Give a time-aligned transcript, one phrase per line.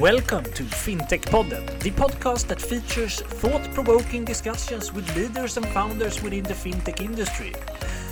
[0.00, 6.22] Welcome to FinTech Podden, the podcast that features thought provoking discussions with leaders and founders
[6.22, 7.54] within the fintech industry.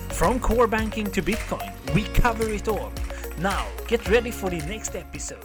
[0.09, 2.91] From core banking to Bitcoin, we cover it all.
[3.37, 5.45] Now, get ready for the next episode.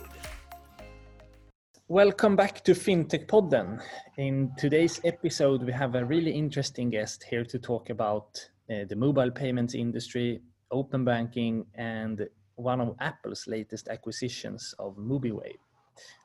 [1.89, 3.81] Welcome back to FinTech Podden.
[4.17, 8.95] In today's episode, we have a really interesting guest here to talk about uh, the
[8.95, 10.39] mobile payments industry,
[10.71, 15.59] open banking, and one of Apple's latest acquisitions of Mobeewave.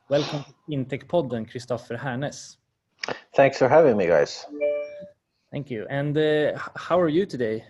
[0.07, 2.57] Welcome to FinTech Podden, Christopher Hernæs.
[3.33, 4.45] Thanks for having me, guys.
[5.51, 5.87] Thank you.
[5.89, 7.65] And uh, how are you today?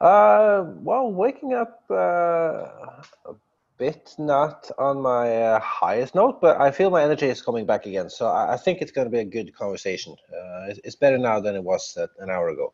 [0.00, 3.34] Uh, well, waking up uh, a
[3.76, 7.86] bit not on my uh, highest note, but I feel my energy is coming back
[7.86, 8.08] again.
[8.08, 10.14] So I, I think it's going to be a good conversation.
[10.32, 12.72] Uh, it's, it's, better now than it was uh, an hour ago.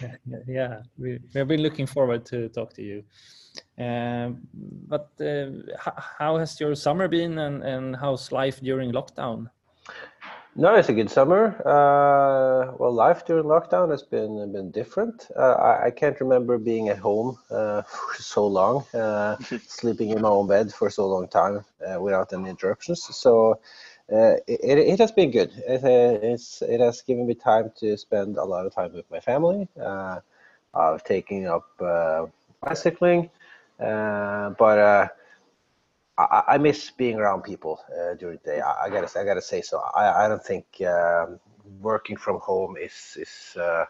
[0.48, 3.04] Yeah, we, we've been looking forward to talk to you.
[3.78, 4.38] Um,
[4.88, 5.48] but uh,
[6.18, 9.50] how has your summer been and, and how's life during lockdown?
[10.58, 11.54] No, it's a good summer.
[11.66, 15.28] Uh, well, life during lockdown has been been different.
[15.36, 17.82] Uh, I, I, can't remember being at home uh,
[18.16, 22.32] for so long, uh, sleeping in my own bed for so long time uh, without
[22.32, 23.02] any interruptions.
[23.02, 23.60] So
[24.10, 25.52] uh, it, it has been good.
[25.68, 29.20] It, it's, it has given me time to spend a lot of time with my
[29.20, 29.68] family.
[30.74, 31.66] I've taken up
[32.62, 33.28] bicycling,
[33.78, 35.10] but
[36.18, 38.60] I, I, miss being around people uh, during the day.
[38.60, 39.80] I, I, gotta I gotta say so.
[39.94, 41.38] I, I don't think um,
[41.80, 43.84] working from home is is uh,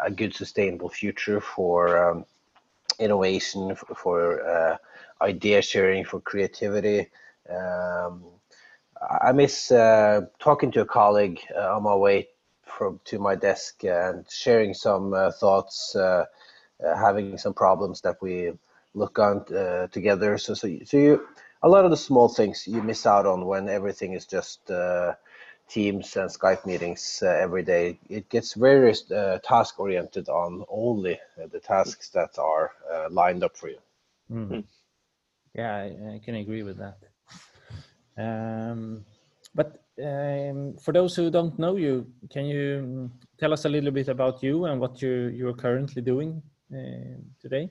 [0.00, 2.24] a good sustainable future for um,
[2.98, 4.76] innovation, for, for uh,
[5.20, 7.10] idea sharing, for creativity.
[7.50, 8.24] Um,
[9.22, 12.28] I miss uh, talking to a colleague uh, on my way
[12.62, 15.94] from to my desk and sharing some uh, thoughts,
[16.80, 18.52] having some problems that we
[18.94, 19.44] look on
[19.90, 20.38] together.
[20.38, 21.26] So so so you
[21.62, 25.14] a lot of the small things you miss out on when everything is just uh,
[25.68, 27.98] Teams and Skype meetings uh, every day.
[28.08, 33.44] It gets very uh, task oriented on only uh, the tasks that are uh, lined
[33.44, 33.78] up for you.
[34.30, 34.64] Mm.
[35.54, 36.98] Yeah, I, I, can agree with that.
[38.16, 39.04] Um,
[39.54, 44.08] but um, for those who don't know you, can you tell us a little bit
[44.08, 47.70] about you and what you you're currently doing uh, today?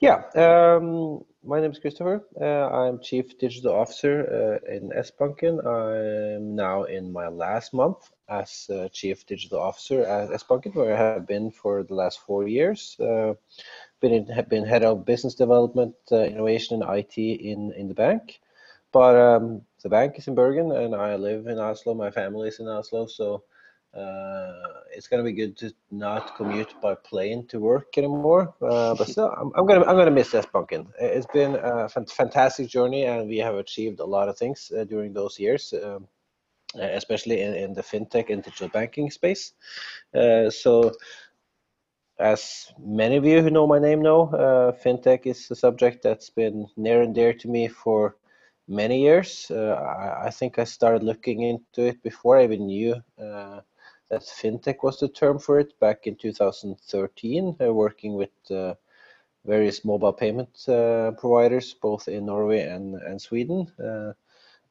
[0.00, 2.24] Yeah, um, my name is Christopher.
[2.40, 5.60] Uh, I'm Chief Digital Officer uh, in S-Banken.
[5.60, 10.98] I'm now in my last month as uh, Chief Digital Officer at S-Banken, where I
[10.98, 12.96] have been for the last four years.
[13.00, 13.34] Uh,
[14.00, 17.94] been in, have been head of business development, uh, innovation, and IT in in the
[17.94, 18.40] bank.
[18.92, 21.94] But um, the bank is in Bergen, and I live in Oslo.
[21.94, 23.44] My family is in Oslo, so
[23.94, 24.52] uh,
[24.92, 28.54] it's gonna be good to not commute by plane to work anymore.
[28.62, 30.86] Uh, but still, I'm, I'm, gonna I'm gonna miss S-Banken.
[31.00, 35.12] It's been a fantastic journey, and we have achieved a lot of things uh, during
[35.12, 35.72] those years.
[35.72, 36.06] Um,
[36.74, 39.54] especially in, in the fintech and digital banking space.
[40.14, 40.92] Uh, so,
[42.18, 46.30] as many of you who know my name know, uh, fintech is a subject that's
[46.30, 48.16] been near and dear to me for
[48.68, 49.50] many years.
[49.50, 52.94] Uh, I, I, think I started looking into it before I even knew
[54.10, 58.74] that fintech was the term for it back in 2013, uh, working with uh,
[59.44, 63.66] various mobile payment uh, providers, both in Norway and, and Sweden.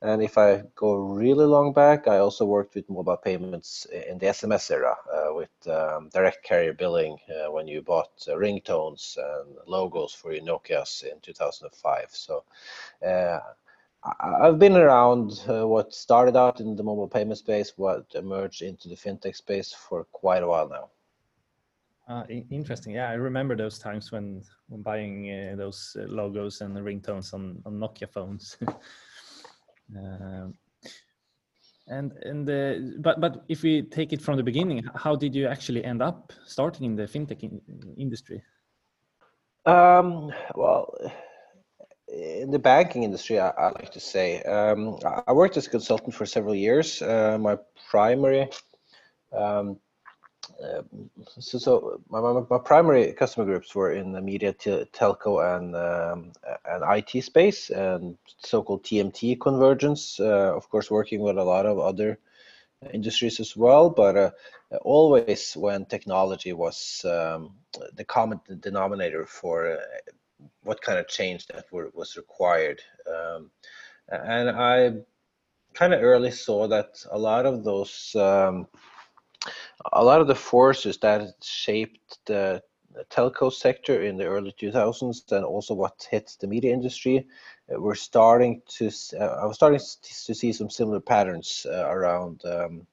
[0.01, 4.27] And if I go really long back, I also worked with mobile payments in the
[4.27, 9.57] SMS era uh, with um, direct carrier billing uh, when you bought uh, ringtones and
[9.67, 12.11] logos for your Nokias in 2005.
[12.11, 12.43] So
[14.03, 18.87] I've been around uh, what started out in the mobile payment space, what emerged into
[18.87, 20.89] the fintech space for quite a while now.
[22.07, 22.95] Uh, interesting.
[22.95, 27.33] Yeah, I remember those times when when buying uh, those uh, logos and the ringtones
[27.33, 28.57] on, on Nokia phones.
[29.97, 30.53] Um,
[31.87, 35.47] and and uh, but but if we take it from the beginning, how did you
[35.47, 37.59] actually end up starting in the fintech in
[37.97, 38.43] industry?
[39.65, 40.93] Um, well
[42.11, 46.13] in the banking industry, I, I like to say, um, I worked as a consultant
[46.13, 47.01] for several years.
[47.01, 47.57] Uh, my
[47.89, 48.49] primary,
[49.31, 49.77] um,
[50.63, 50.81] uh,
[51.39, 56.31] so, so my, my, my, primary customer groups were in the media, telco, and um,
[56.65, 60.19] and IT space, and so-called TMT convergence.
[60.19, 62.19] Uh, of course, working with a lot of other
[62.93, 64.31] industries as well, but uh,
[64.81, 67.51] always when technology was um,
[67.95, 69.77] the common denominator for uh,
[70.63, 72.81] what kind of change that were, was required.
[73.07, 73.51] Um,
[74.09, 74.93] and I
[75.73, 78.67] kind of early saw that a lot of those, um,
[79.93, 82.61] a lot of the forces that shaped the
[83.09, 87.25] telco sector in the early 2000s and also what hit the media industry,
[87.73, 92.43] uh, we're starting to, uh, I was starting to see some similar patterns uh, around
[92.45, 92.87] um,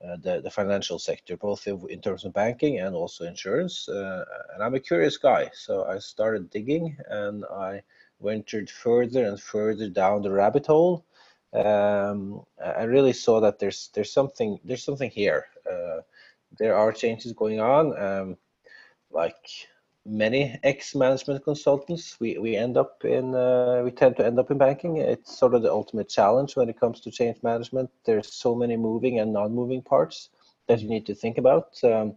[0.00, 3.88] the, the financial sector, both in terms of banking and also insurance.
[3.88, 4.24] Uh,
[4.54, 7.82] and I'm a curious guy, so I started digging and I
[8.20, 11.04] ventured further and further down the rabbit hole.
[11.52, 15.46] Um, I really saw that there's there's something there's something here.
[15.70, 16.00] Uh,
[16.58, 17.98] there are changes going on.
[18.00, 18.36] Um,
[19.10, 19.68] like
[20.10, 24.58] many ex-management consultants, we, we end up in uh, we tend to end up in
[24.58, 24.96] banking.
[24.96, 27.90] It's sort of the ultimate challenge when it comes to change management.
[28.04, 30.30] There's so many moving and non-moving parts
[30.66, 31.78] that you need to think about.
[31.84, 32.16] Um,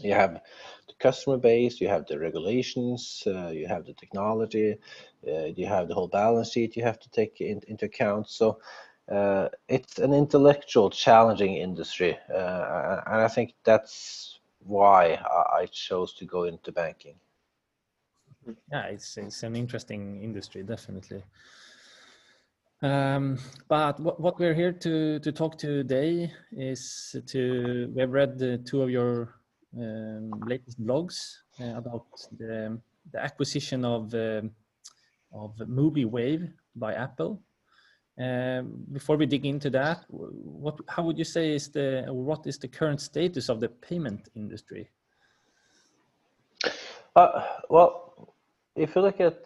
[0.00, 0.40] you have
[0.88, 4.76] the customer base, you have the regulations, uh, you have the technology,
[5.26, 8.28] uh, you have the whole balance sheet you have to take in, into account.
[8.28, 8.58] So
[9.10, 15.14] uh, it's an intellectual, challenging industry, uh, and I think that's why
[15.52, 17.16] I chose to go into banking.
[18.70, 21.22] Yeah, it's it's an interesting industry, definitely.
[22.82, 23.38] Um,
[23.68, 28.58] but what, what we're here to to talk today is to we have read the
[28.58, 29.34] two of your
[29.78, 32.06] um, latest blogs uh, about
[32.36, 32.80] the
[33.12, 34.42] the acquisition of uh,
[35.32, 37.40] of Mobeewave by Apple
[38.18, 42.58] um, before we dig into that, what how would you say is the what is
[42.58, 44.90] the current status of the payment industry?
[47.16, 48.34] Uh, well,
[48.76, 49.38] if you look at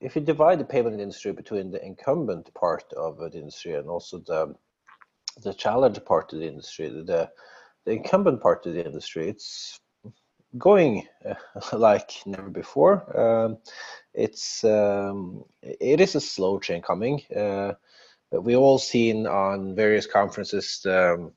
[0.00, 4.18] if you divide the payment industry between the incumbent part of the industry and also
[4.18, 4.54] the
[5.42, 7.30] the challenge part of the industry, the
[7.84, 9.78] the incumbent part of the industry, it's
[10.58, 11.34] going uh,
[11.76, 13.18] like never before.
[13.18, 13.58] Um,
[14.14, 17.22] it's um, it is a slow train coming.
[17.34, 17.74] Uh,
[18.30, 21.32] we all seen on various conferences um,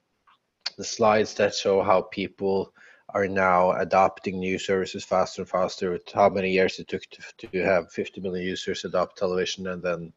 [0.78, 2.74] the slides that show how people
[3.10, 5.92] are now adopting new services faster and faster.
[5.92, 9.82] With how many years it took to, to have 50 million users adopt television, and
[9.82, 10.14] then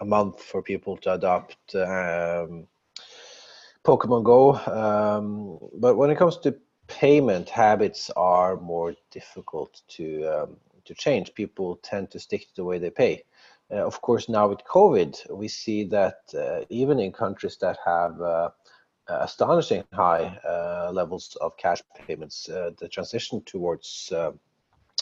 [0.00, 2.66] a month for people to adopt um,
[3.84, 4.54] Pokemon Go.
[4.54, 6.56] Um, but when it comes to
[6.88, 11.34] payment habits are more difficult to um, to change.
[11.34, 13.22] People tend to stick to the way they pay.
[13.70, 18.20] Uh, of course, now with COVID, we see that uh, even in countries that have
[18.20, 18.50] uh,
[19.08, 24.12] astonishing high uh, levels of cash payments, uh, the transition towards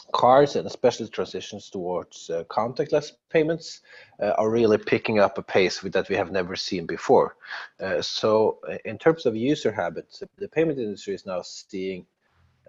[0.07, 3.81] uh, cards and especially transitions towards uh, contactless payments
[4.21, 7.35] uh, are really picking up a pace that we have never seen before.
[7.79, 12.05] Uh, so in terms of user habits, the payment industry is now seeing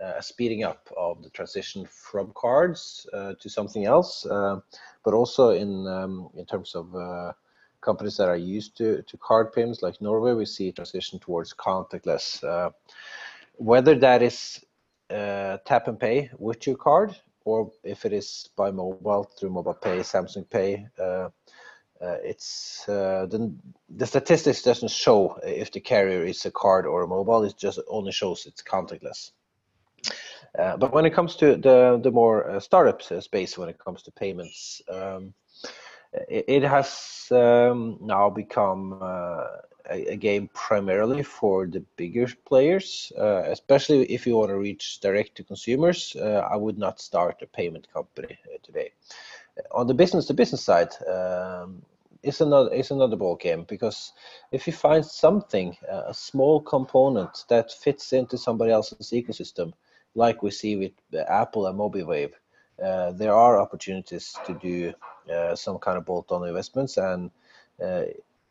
[0.01, 4.59] a speeding up of the transition from cards uh, to something else, uh,
[5.05, 7.33] but also in um, in terms of uh,
[7.81, 11.53] companies that are used to, to card payments like Norway, we see a transition towards
[11.55, 12.43] contactless.
[13.57, 14.65] whether that is
[15.13, 19.75] uh, tap and pay with your card, or if it is by mobile through mobile
[19.75, 20.87] pay, Samsung Pay.
[20.99, 21.29] Uh,
[22.01, 23.55] uh, it's the
[23.89, 27.45] the statistics doesn't show if the carrier is a card or a mobile.
[27.45, 29.31] It just only shows it's contactless.
[30.59, 34.03] Uh, but when it comes to the the more uh, startup space, when it comes
[34.03, 35.33] to payments, um,
[36.29, 39.47] it, it, has um, now become uh,
[39.93, 45.01] a, a, game primarily for the bigger players, uh, especially if you want to reach
[45.01, 46.17] direct to consumers.
[46.17, 48.93] Uh, I would not start a payment company today.
[49.73, 51.83] On the business to business side, um,
[52.23, 54.13] it's another it's another ball game because
[54.53, 59.73] if you find something a small component that fits into somebody else's ecosystem
[60.15, 60.93] like we see with
[61.29, 62.33] Apple and Mobeewave,
[62.83, 64.93] uh, there are opportunities to do
[65.33, 67.31] uh, some kind of bolt-on investments, and
[67.83, 68.03] uh,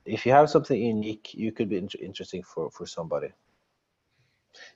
[0.05, 3.29] if you have something unique, you could be in interesting for for somebody.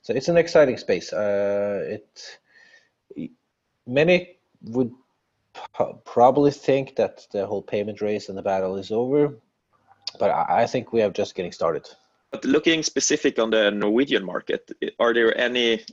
[0.01, 1.11] So it's an exciting space.
[1.11, 2.39] Uh, it
[3.87, 4.91] many would
[6.05, 9.35] probably think that the whole payment race and the battle is over,
[10.19, 11.87] but I, I think we are just getting started.
[12.31, 15.85] But looking specific on the Norwegian market, are there any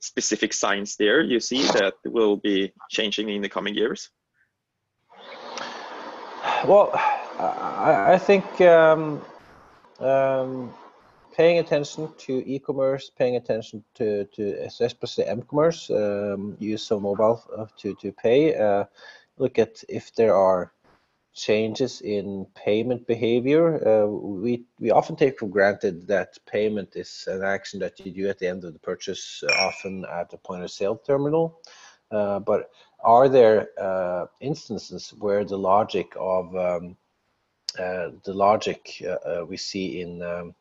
[0.00, 4.10] specific signs there you see that will be changing in the coming years?
[6.64, 6.92] Well,
[7.38, 9.22] I, I think um,
[10.00, 10.72] um,
[11.36, 17.66] paying attention to e-commerce, paying attention to, to especially m-commerce, um, use of mobile uh,
[17.78, 18.84] to, to pay, uh,
[19.38, 20.72] look at if there are
[21.34, 23.86] changes in payment behavior.
[23.86, 28.28] Uh, we, we often take for granted that payment is an action that you do
[28.28, 31.60] at the end of the purchase, often at the point of sale terminal.
[32.10, 32.70] Uh, but
[33.04, 36.96] are there uh, instances where the logic of um,
[37.76, 40.54] the logic uh, we see in um,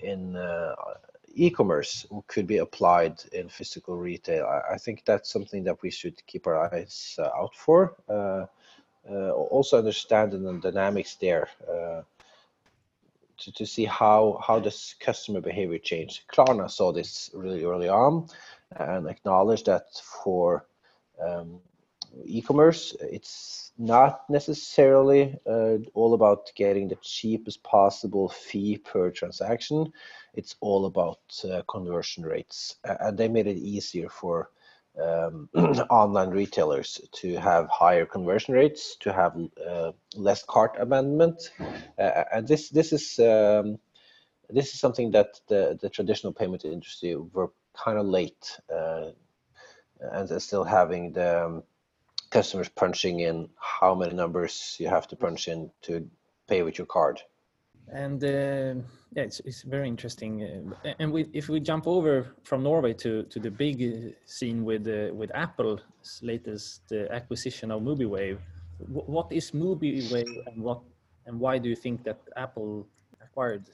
[0.00, 0.36] in
[1.34, 4.44] e-commerce could be applied in physical retail.
[4.46, 7.96] I, I, think that's something that we should keep our eyes uh, out for.
[8.08, 8.46] Uh,
[9.10, 12.02] uh, also understanding the dynamics there uh,
[13.36, 16.24] to, to see how how does customer behavior change.
[16.32, 18.28] Klarna saw this really early on
[18.76, 19.86] and acknowledged that
[20.22, 20.66] for
[21.20, 21.60] um,
[22.24, 29.92] e-commerce, it's not necessarily uh, all about getting the cheapest possible fee per transaction.
[30.34, 34.50] It's all about uh, conversion rates, and they made it easier for
[35.00, 35.48] um,
[35.90, 41.50] online retailers to have higher conversion rates, to have uh, less cart abandonment,
[41.98, 43.78] and this this is um,
[44.50, 49.10] this is something that the the traditional payment industry were kind of late, uh,
[50.00, 51.62] and still having the um,
[52.32, 56.08] customers punching in how many numbers you have to punch in to
[56.48, 57.20] pay with your card.
[57.92, 58.80] And uh,
[59.14, 60.32] yeah, it's, it's very interesting.
[60.84, 64.64] Uh, and we, if we jump over from Norway to, to the big uh, scene
[64.64, 65.82] with uh, with Apple's
[66.22, 68.38] latest uh, acquisition of Mobeewave,
[68.88, 70.80] what is Mobeewave and what
[71.26, 72.86] and why do you think that Apple
[73.20, 73.64] acquired?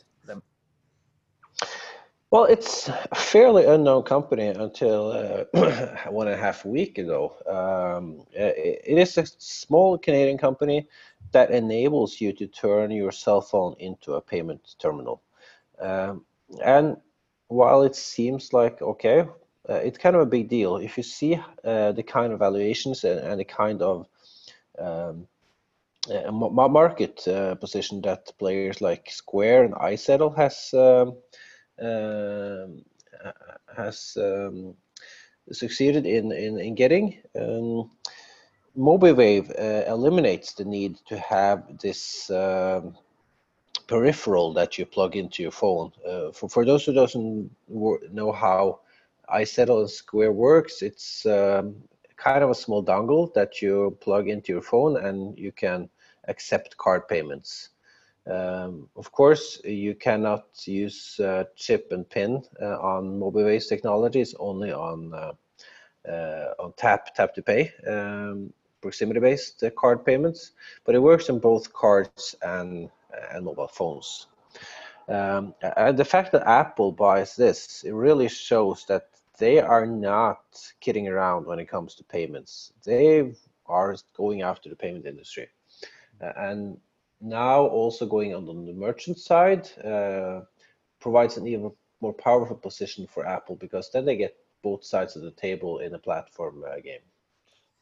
[2.31, 5.45] Well, it's a fairly unknown company until uh,
[6.11, 7.35] one and a half week ago.
[7.47, 10.87] Um, it, it is a small Canadian company
[11.33, 15.23] that enables you to turn your cell phone into a payment terminal.
[15.81, 16.27] Um,
[16.63, 16.99] and
[17.49, 19.21] while it seems like okay,
[19.67, 20.77] uh, it's kind of a big deal.
[20.77, 24.07] If you see uh, the kind of valuations and, and the kind of
[24.79, 25.27] um,
[26.11, 31.17] uh, market uh, position that players like Square and iZettle has um,
[33.77, 34.75] has um,
[35.53, 37.19] succeeded in, in, in getting.
[37.39, 37.91] Um,
[38.77, 42.97] Mobeewave uh, eliminates the need to have this um,
[43.89, 45.91] peripheral that you plug into your phone.
[46.07, 48.81] Uh, for, for those who doesn't know how
[49.35, 51.77] iZettle and Square works, it's um,
[52.17, 55.89] kind of a small dongle that you plug into your phone and you can
[56.29, 57.71] accept card payments.
[58.29, 64.21] Um, of course, you cannot use uh, chip and pin uh, on Mobeewave's technology.
[64.21, 65.33] It's only on uh,
[66.09, 70.53] uh, on tap tap to pay um, proximity based uh, card payments,
[70.85, 72.91] but it works on both cards and
[73.33, 74.27] and mobile phones.
[75.09, 79.09] Um, and the fact that Apple buys this, it really shows that
[79.39, 80.43] they are not
[80.81, 82.75] kidding around when it comes to payments.
[82.85, 83.33] They
[83.67, 85.49] are going after the payment industry,
[86.21, 86.79] and
[87.21, 90.41] now also going on the merchant side uh,
[91.01, 91.71] provides an even
[92.01, 95.95] more powerful position for Apple because then they get both sides of the table in
[95.95, 97.01] a platform uh, game.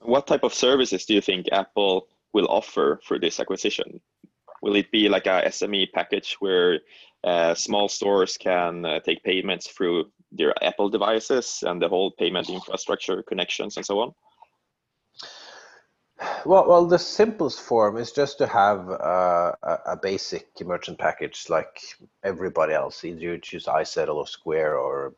[0.01, 4.01] What type of services do you think Apple will offer for this acquisition?
[4.63, 6.81] Will it be like a SME package where
[7.25, 12.49] uh, small stores can uh, take payments through their Apple devices and the whole payment
[12.49, 14.13] infrastructure connections and so on?
[16.47, 21.81] Well, well, the simplest form is just to have uh, a, basic merchant package like
[22.25, 23.05] everybody else.
[23.05, 25.15] Either you choose iZettle or Square or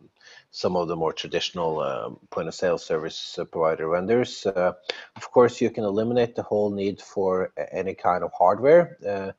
[0.51, 4.45] some of the more traditional uh, point of sale service provider vendors.
[4.45, 4.73] Uh,
[5.15, 9.33] of course, you can eliminate the whole need for any kind of hardware, uh,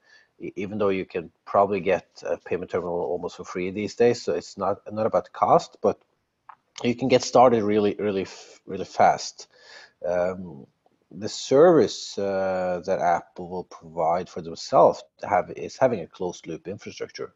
[0.55, 4.21] even though you can probably get a payment terminal almost for free these days.
[4.21, 5.99] So it's not not about cost, but
[6.83, 8.27] you can get started really, really,
[8.65, 9.47] really fast.
[10.07, 10.65] Um,
[11.11, 16.67] the service uh, that Apple will provide for themselves have is having a closed loop
[16.67, 17.33] infrastructure.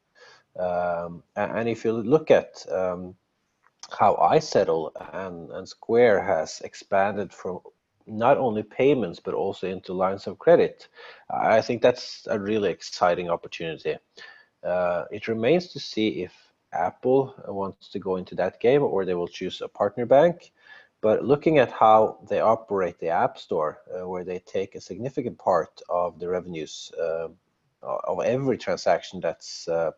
[0.58, 3.16] Um, and, and, if you look at um,
[3.90, 7.60] how iZettle and, and Square has expanded from
[8.06, 10.88] not only payments but also into lines of credit,
[11.32, 13.96] I think that's a really exciting opportunity.
[14.64, 16.34] Uh, it remains to see if
[16.72, 20.52] Apple wants to go into that game or they will choose a partner bank.
[21.04, 25.38] But looking at how they operate the App Store, uh, where they take a significant
[25.38, 27.28] part of the revenues uh,
[27.82, 29.92] of every transaction that's uh,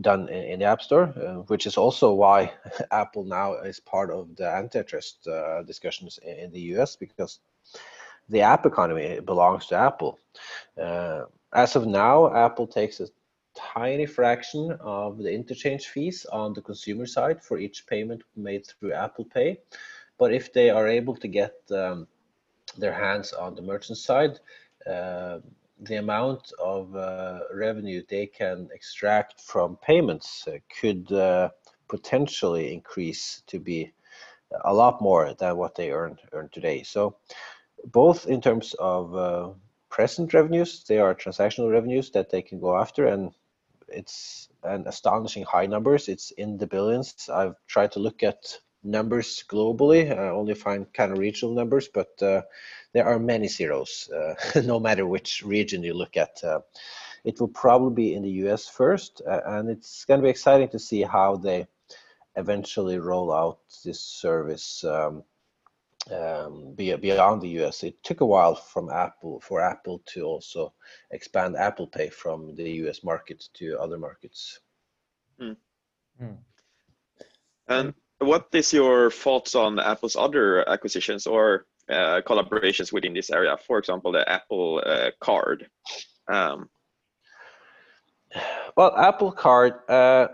[0.00, 2.54] done in, in, the App Store, uh, which is also why
[2.90, 7.40] Apple now is part of the antitrust uh, discussions in, in, the US because
[8.30, 10.18] the app economy belongs to Apple.
[10.80, 13.08] Uh, as of now, Apple takes a
[13.54, 18.94] tiny fraction of the interchange fees on the consumer side for each payment made through
[18.94, 19.58] Apple Pay.
[20.20, 22.06] But if they are able to get um,
[22.76, 24.38] their hands on the merchant side,
[24.86, 25.38] uh,
[25.80, 31.48] the amount of uh, revenue they can extract from payments uh, could uh,
[31.88, 33.92] potentially increase to be
[34.66, 36.82] a lot more than what they earn earn today.
[36.82, 37.16] So,
[37.86, 39.48] both in terms of uh,
[39.88, 43.32] present revenues, they are transactional revenues that they can go after, and
[43.88, 46.08] it's an astonishing high numbers.
[46.08, 47.30] It's in the billions.
[47.32, 50.10] I've tried to look at numbers globally.
[50.10, 52.42] I only find kind of regional numbers, but uh,
[52.92, 56.42] there are many zeros, uh, no matter which region you look at.
[56.42, 56.60] Uh,
[57.24, 60.68] it will probably be in the US first, uh, and it's going to be exciting
[60.70, 61.66] to see how they
[62.36, 65.22] eventually roll out this service um,
[66.10, 67.82] um, beyond the US.
[67.82, 70.72] It took a while from Apple for Apple to also
[71.10, 74.60] expand Apple Pay from the US market to other markets.
[75.40, 75.56] Mm.
[76.22, 76.36] Mm.
[77.68, 83.56] And what is your thoughts on Apple's other acquisitions or uh, collaborations within this area?
[83.66, 85.68] For example, the Apple uh, Card.
[86.30, 86.68] Um,
[88.76, 89.74] well, Apple Card.
[89.88, 90.28] Uh,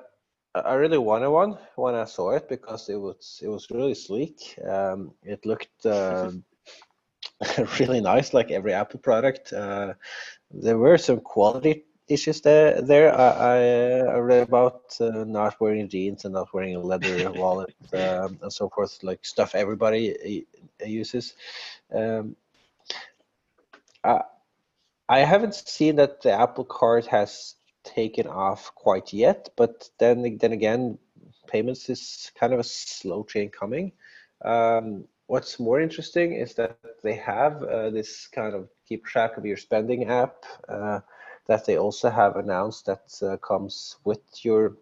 [0.54, 4.58] I really wanted one when I saw it because it was it was really sleek.
[4.66, 6.30] Um, it looked uh,
[7.78, 9.52] really nice, like every Apple product.
[9.52, 9.94] Uh,
[10.50, 12.80] there were some quality issues there.
[12.80, 13.58] There, I, I,
[14.14, 18.52] I read about uh, not wearing jeans and not wearing a leather wallet um, and
[18.52, 20.46] so forth, like stuff everybody
[20.84, 21.34] uses.
[21.94, 22.36] Um,
[24.04, 24.20] I,
[25.08, 30.52] I haven't seen that the Apple Card has taken off quite yet, but then then
[30.52, 30.98] again,
[31.46, 33.92] payments is kind of a slow train coming.
[34.44, 39.46] Um, what's more interesting is that they have uh, this kind of keep track of
[39.46, 41.00] your spending app uh,
[41.48, 44.76] that they also have announced that uh, comes with your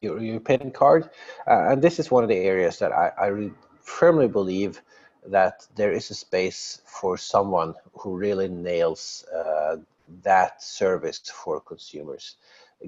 [0.00, 1.10] your, your payment card,
[1.46, 3.50] uh, and this is one of the areas that I, I
[3.82, 4.82] firmly believe
[5.28, 9.76] that there is a space for someone who really nails uh,
[10.22, 12.36] that service for consumers,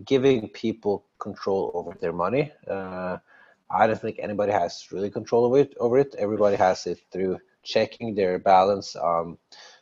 [0.05, 2.52] giving people control over their money.
[2.69, 3.19] Uh,
[3.71, 5.75] I don't think anybody has really control over it.
[5.78, 8.97] Over it, everybody has it through checking their balance.
[8.97, 9.38] Um,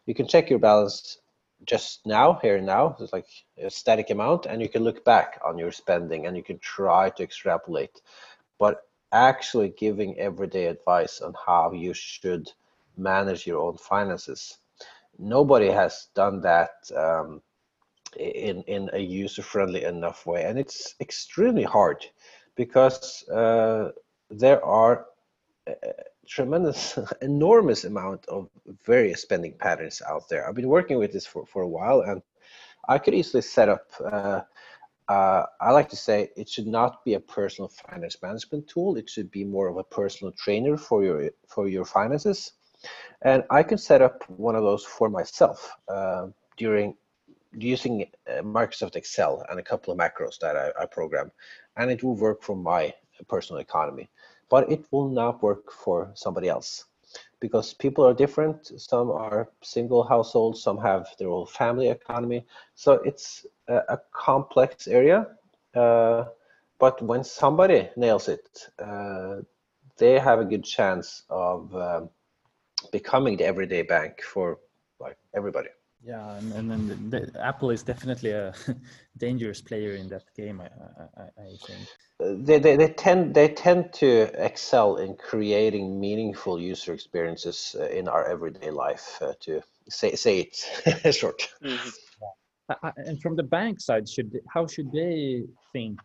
[0.07, 1.19] you can check your balance
[1.67, 2.97] just now, here and now.
[3.01, 3.27] It's like
[3.59, 7.11] a static amount, and you can look back on your spending and you can try
[7.11, 8.01] to extrapolate.
[8.59, 8.83] But
[9.13, 12.51] actually giving everyday advice on how you should
[12.97, 14.59] manage your own finances
[15.19, 17.41] nobody has done that um,
[18.19, 22.05] in in a user friendly enough way, and it's extremely hard
[22.55, 23.91] because uh,
[24.31, 25.07] there are
[25.67, 25.75] a
[26.29, 28.49] tremendous, enormous amount of
[28.85, 30.49] various spending patterns out there.
[30.49, 32.23] I've been working with this for for a while, and
[32.89, 33.87] I could easily set up.
[34.05, 34.41] Uh,
[35.09, 38.97] uh, I like to say it should not be a personal finance management tool.
[38.97, 42.53] It should be more of a personal trainer for your for your finances
[43.23, 46.95] and I can set up one of those for myself uh, during
[47.53, 51.31] using uh, Microsoft Excel and a couple of macros that I, I program,
[51.77, 52.93] and it will work for my
[53.29, 54.11] personal economy.
[54.49, 56.85] But it will not work for somebody else
[57.41, 58.67] because people are different.
[58.81, 62.45] Some are single households, some have their own family economy.
[62.75, 65.27] So it's a, a complex area.
[65.75, 66.25] Uh,
[66.79, 69.37] but when somebody nails it, uh,
[69.99, 72.11] they have a good chance of um,
[72.93, 74.59] becoming the everyday bank for
[75.01, 75.69] like everybody.
[76.05, 78.55] Yeah, and, and then the, the Apple is definitely a
[79.19, 80.61] dangerous player in that game.
[80.61, 80.69] I,
[81.21, 86.95] I, I think they, they, they tend they tend to excel in creating meaningful user
[86.95, 89.19] experiences uh, in our everyday life.
[89.21, 91.49] Uh, to say say it short.
[91.63, 91.91] Mm-hmm.
[92.83, 92.93] Yeah.
[92.97, 96.01] and from the bank side, should how should they think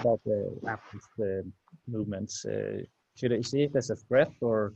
[0.00, 1.42] about the Apple's uh,
[1.88, 2.44] movements?
[2.44, 2.82] Uh,
[3.16, 4.74] should they see it as a threat or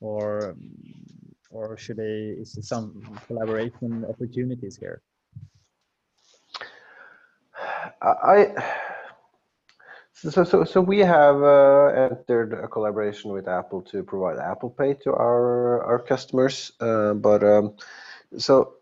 [0.00, 0.54] or
[1.50, 5.02] or should they is there some collaboration opportunities here
[8.02, 8.46] i
[10.14, 14.94] so so so we have uh, entered a collaboration with apple to provide apple pay
[14.94, 17.74] to our our customers uh, but um,
[18.38, 18.74] so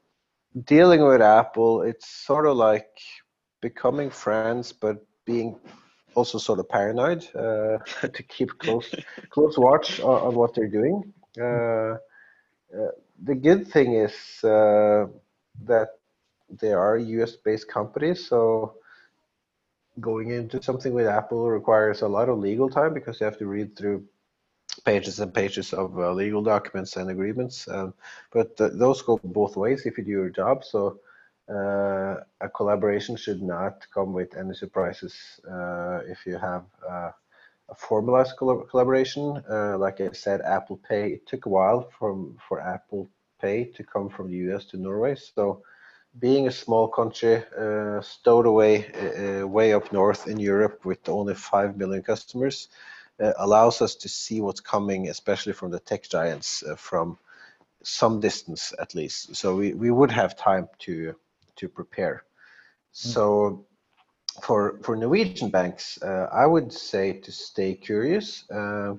[0.64, 2.90] dealing with apple it's sort of like
[3.60, 5.58] becoming friends but being
[6.14, 8.94] also sort of paranoid uh, to keep close
[9.30, 11.12] close watch on, on what they're doing.
[11.40, 11.96] Uh,
[12.74, 12.92] uh,
[13.22, 14.12] the good thing is
[14.44, 15.06] uh,
[15.64, 15.88] that
[16.60, 18.74] they are US-based companies, so
[20.00, 23.46] going into something with Apple requires a lot of legal time because you have to
[23.46, 24.04] read through
[24.84, 27.68] pages and pages of uh, legal documents and agreements.
[27.68, 27.94] Um,
[28.30, 30.64] but th those go both ways if you do your job.
[30.64, 31.00] So
[31.48, 35.14] uh, a collaboration should not come with any surprises
[35.50, 37.10] uh, if you have uh,
[37.68, 39.42] a formalized collaboration.
[39.78, 44.08] like I said, Apple Pay, it took a while from, for Apple Pay to come
[44.08, 45.14] from the US to Norway.
[45.16, 45.62] So
[46.18, 51.34] being a small country uh, stowed away uh, way up north in Europe with only
[51.34, 52.68] 5 million customers
[53.22, 57.18] uh, allows us to see what's coming, especially from the tech giants from
[57.82, 59.34] some distance at least.
[59.36, 61.14] So we, we would have time to
[61.56, 62.24] to prepare.
[62.94, 62.96] Mm.
[62.96, 63.66] So
[64.42, 68.94] for for Norwegian banks, uh, I would say to stay curious, uh,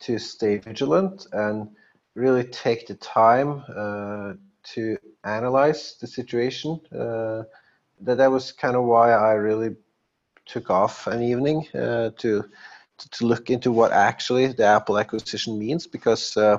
[0.00, 1.68] to stay vigilant, and
[2.14, 4.32] really take the time uh,
[4.74, 6.80] to analyze the situation.
[6.92, 7.44] Uh,
[8.00, 9.76] that that was kind of why I really
[10.44, 12.44] took off an evening uh, to
[12.98, 16.58] to look into what actually the Apple acquisition means, because uh,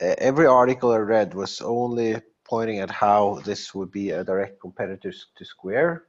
[0.00, 5.12] every article I read was only pointing at how this would be a direct competitor
[5.36, 6.04] to Square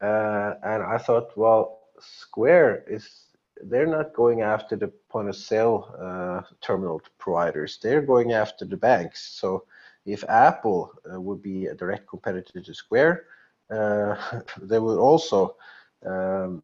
[0.00, 3.24] uh, and I thought, well, Square is
[3.64, 7.78] they're not going after the point of sale uh, terminal providers.
[7.82, 9.20] They're going after the banks.
[9.40, 9.64] So
[10.08, 13.24] if Apple uh, would be a direct competitor to Square,
[13.70, 14.16] uh,
[14.62, 15.56] they would also,
[16.04, 16.62] um,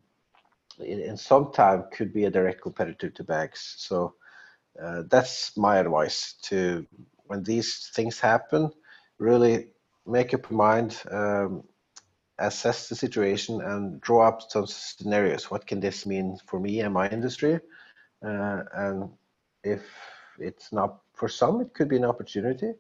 [0.78, 3.74] in, in, some time, could be a direct competitor to banks.
[3.78, 4.14] So
[4.83, 6.87] uh, that's my advice to
[7.26, 8.70] when these things happen,
[9.18, 9.68] really
[10.07, 11.00] make up your mind.
[11.11, 11.64] Um,
[12.38, 15.50] assess the situation and draw up some scenarios.
[15.50, 17.61] What can this mean for me and my industry?
[18.24, 19.11] Uh, and
[19.62, 19.83] if
[20.38, 22.72] it's not for some, it could be an opportunity.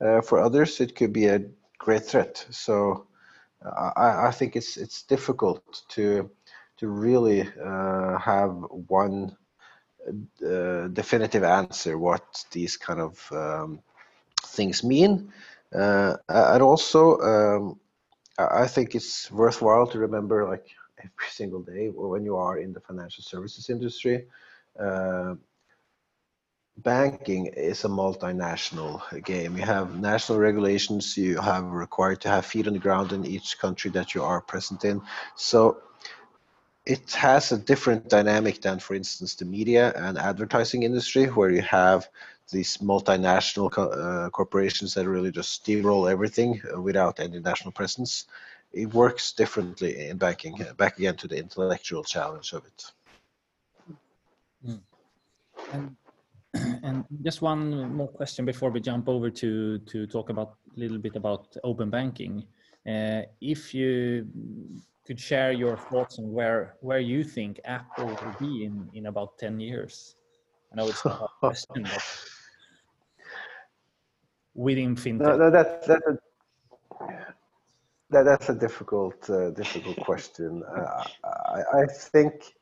[0.00, 1.42] Uh, for others, it could be a
[1.78, 2.44] great threat.
[2.50, 3.06] So
[3.64, 6.30] uh, I, I, think it's it's difficult to
[6.76, 8.50] to really uh, have
[8.88, 9.36] one
[10.46, 13.80] uh, definitive answer what these kind of um,
[14.42, 15.32] things mean.
[15.72, 17.80] And also, um,
[18.38, 20.66] I think it's worthwhile to remember, like
[20.98, 24.26] every single day, when you are in the financial services industry,
[24.78, 25.34] uh,
[26.78, 29.56] banking is a multinational game.
[29.56, 31.16] You have national regulations.
[31.16, 34.40] You have required to have feet on the ground in each country that you are
[34.40, 35.02] present in.
[35.34, 35.78] So
[36.86, 41.62] it has a different dynamic than, for instance, the media and advertising industry, where you
[41.62, 42.08] have
[42.52, 48.26] these multinational co uh, corporations that really just steamroll everything without any national presence.
[48.72, 50.64] It works differently in banking.
[50.76, 52.84] Back again to the intellectual challenge of it.
[54.66, 54.80] Mm.
[55.72, 55.96] And,
[56.82, 60.98] and just one more question before we jump over to to talk about a little
[60.98, 62.44] bit about open banking.
[62.86, 64.26] Uh, if you
[65.06, 69.38] could share your thoughts on where where you think Apple will be in in about
[69.38, 70.16] ten years.
[70.72, 72.04] I know it's not a question, but
[74.56, 75.20] within fintech?
[75.20, 76.18] No, no that's that's a,
[78.10, 80.62] that, that's a difficult uh, difficult question.
[80.64, 82.55] Uh, I, I, think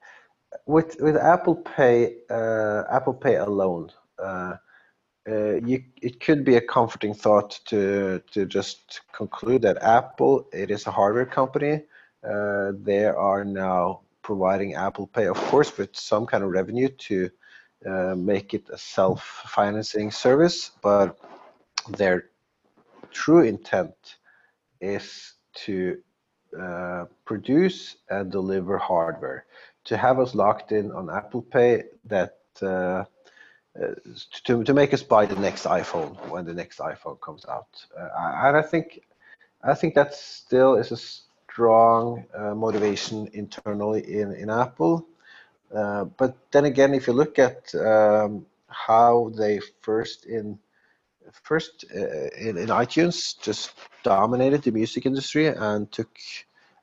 [0.66, 4.54] with with Apple Pay uh, Apple Pay alone, uh,
[5.28, 10.70] uh, you, it could be a comforting thought to to just conclude that Apple it
[10.70, 11.82] is a hardware company.
[12.28, 17.30] Uh, they are now providing Apple Pay, of course, with some kind of revenue to
[18.16, 21.18] make it a self-financing service, but
[21.98, 22.30] their
[23.10, 24.16] true intent
[24.80, 25.98] is to
[26.58, 29.44] uh, produce and deliver hardware
[29.84, 33.04] to have us locked in on Apple Pay that uh,
[33.80, 33.94] uh,
[34.44, 37.84] to, to make us buy the next iPhone when the next iPhone comes out.
[37.98, 38.08] Uh,
[38.46, 39.00] and I think
[39.62, 45.06] I think that still is a strong uh, motivation internally in, in Apple.
[45.70, 50.58] But then again, if you look at um, how they first in
[51.42, 56.10] first uh, in, in iTunes just dominated the music industry and took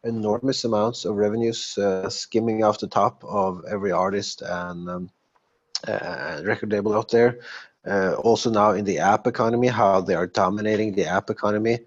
[0.03, 5.09] enormous amounts of revenues uh, skimming off the top of every artist and um,
[5.87, 7.39] uh, record label out there.
[7.85, 11.79] Uh, also now in the app economy, how they are dominating the app economy.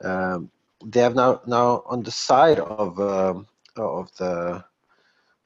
[0.00, 0.50] Um,
[0.84, 3.46] they have now now on the side of um,
[3.76, 4.64] of the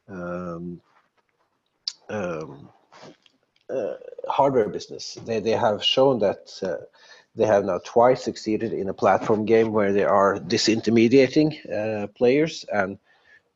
[0.09, 0.81] um,
[2.09, 2.69] um
[3.69, 3.95] uh,
[4.29, 5.19] hardware business.
[5.25, 6.85] They, they have shown that uh,
[7.37, 12.65] they have now twice succeeded in a platform game where they are disintermediating uh, players
[12.73, 12.99] and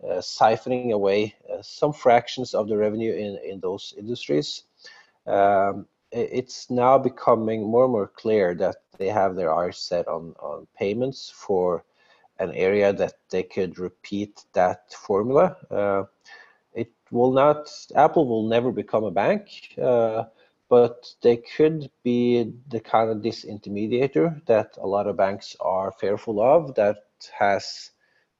[0.04, 4.64] uh, siphoning away uh, some fractions of the revenue in, in those industries.
[5.26, 10.34] Um, it's now becoming more and more clear that they have their eyes set on,
[10.40, 11.84] on payments for
[12.38, 15.56] an area that they could repeat that formula.
[15.70, 16.04] Uh,
[16.74, 20.24] it will not, Apple will never become a bank, uh,
[20.70, 26.40] but they could be the kind of disintermediator that a lot of banks are fearful
[26.40, 26.98] of that
[27.36, 27.90] has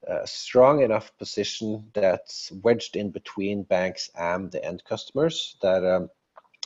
[0.07, 6.09] a strong enough position that's wedged in between banks and the end customers that um,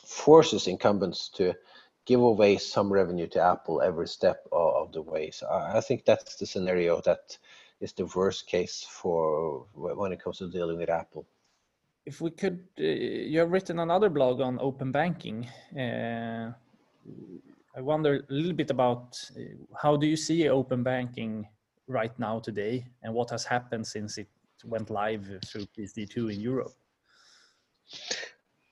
[0.07, 1.55] forces incumbents to
[2.07, 5.31] give away some revenue to Apple every step of the way.
[5.31, 7.39] So I think that's the scenario that
[7.81, 11.27] is the worst case for when it comes to dealing with Apple
[12.07, 15.49] if we could, uh, you have written another blog on open banking.
[15.79, 16.53] Uh,
[17.77, 19.41] I wonder a little bit about uh,
[19.81, 21.47] how do you see open banking
[21.87, 24.29] right now today, and what has happened since it
[24.65, 26.73] went live through PSD2 in Europe.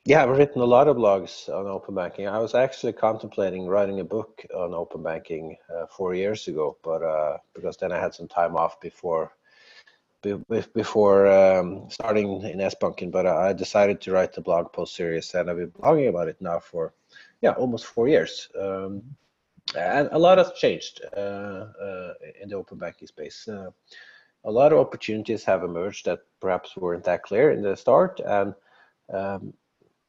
[0.04, 2.26] Yeah, I've written a lot of blogs on open banking.
[2.26, 7.02] I was actually contemplating writing a book on open banking uh, four years ago, but
[7.02, 9.32] uh, because then I had some time off before
[10.22, 15.50] before um, starting in S-Banken, but I decided to write the blog post series, and
[15.50, 16.92] I've been blogging about it now for
[17.40, 18.48] yeah almost four years.
[18.60, 19.02] Um,
[19.76, 23.48] and a lot has changed uh, uh, in the open banking space.
[23.48, 23.70] Uh,
[24.44, 28.54] a lot of opportunities have emerged that perhaps weren't that clear in the start, and
[29.12, 29.52] um,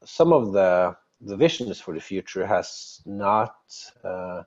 [0.04, 3.56] some of the the visions for the future has not
[4.04, 4.44] uh,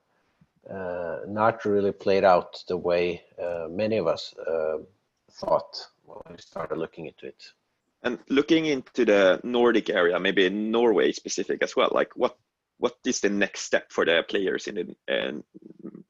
[0.70, 4.34] uh, not really played out the way uh, many of us
[5.38, 7.42] thought when we started looking into it.
[8.02, 12.36] And looking into the Nordic area, maybe in Norway specific as well, like what
[12.78, 15.32] what is the next step for the players in the uh,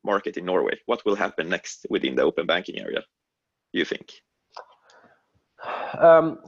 [0.05, 0.79] market in Norway?
[0.87, 3.03] What will happen next within the open banking area,
[3.73, 4.13] do you think?
[5.97, 6.39] Um,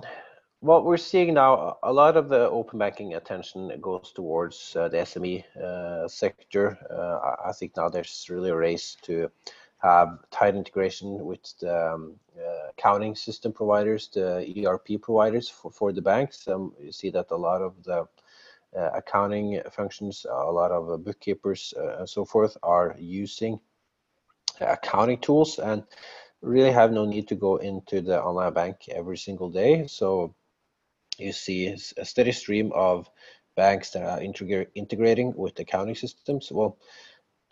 [0.61, 4.99] what we're seeing now, a lot of the open banking attention goes towards uh, the
[4.99, 6.77] SME uh, sector.
[6.91, 9.31] Uh, I think now there's really a race to
[9.79, 15.93] have tight integration with the um, uh, accounting system providers, the ERP providers for, for
[15.93, 16.49] the banks.
[16.49, 18.07] Um, you see that a lot of the
[18.77, 23.61] uh, accounting functions, a lot of uh, bookkeepers uh, and so forth are using
[24.61, 25.85] accounting tools and
[26.43, 29.87] really have no need to go into the online bank every single day.
[29.87, 30.35] So
[31.19, 33.09] you see a steady stream of
[33.57, 34.23] banks that are
[34.75, 36.51] integrating with accounting systems.
[36.53, 36.79] Well,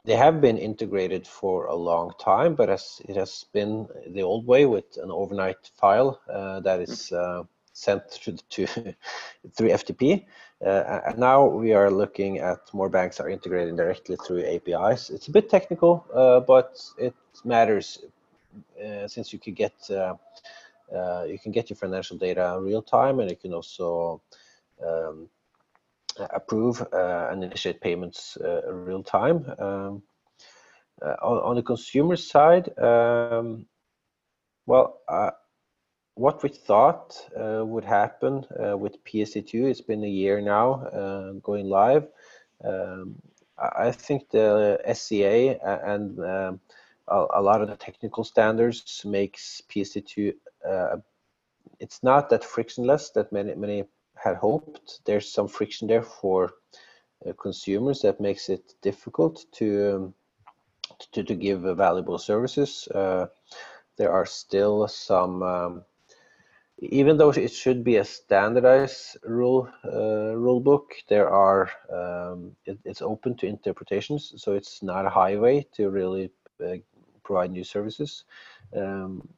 [0.06, 4.46] they have been integrated for a long time, but as it has been the old
[4.46, 7.42] way with an overnight file uh, that is uh,
[7.72, 8.66] sent to, to
[9.56, 10.24] through FTP.
[10.64, 15.10] Uh, and now we are looking at more banks are integrating directly through APIs.
[15.10, 17.14] It's a bit technical, uh, but it
[17.44, 17.98] matters
[18.82, 23.28] uh, since you can get uh, you can get your financial data real time, and
[23.28, 24.22] you can also
[24.86, 25.28] um,
[26.18, 29.46] approve uh, and initiate payments uh, real time.
[29.58, 30.02] Um,
[31.02, 33.66] uh, on, on, the consumer side, um,
[34.66, 35.00] well,
[36.14, 41.32] what we thought uh, would happen uh, with PSD2, it's been a year now uh,
[41.42, 42.08] going live.
[42.64, 43.16] Um,
[43.58, 46.60] I think the SCA and um,
[47.08, 50.34] a, lot of the technical standards makes PSD2,
[51.80, 53.84] it's not that frictionless that many, many
[54.22, 55.00] had hoped.
[55.04, 56.54] There's some friction there for
[57.26, 60.14] uh, consumers that makes it difficult to um,
[61.12, 62.88] to, to give uh, valuable services.
[62.88, 63.26] Uh,
[63.96, 65.84] there are still some, um,
[66.78, 72.78] even though it should be a standardized rule uh, rule book, there are um, it,
[72.84, 76.30] it's open to interpretations, so it's not a highway to really
[76.64, 76.76] uh,
[77.24, 78.24] provide new services.
[78.74, 79.28] Um,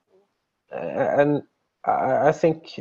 [0.70, 1.42] and
[1.84, 2.80] I, I think